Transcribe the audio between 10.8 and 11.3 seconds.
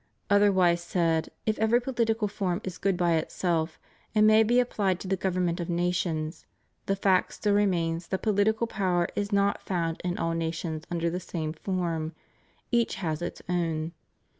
under the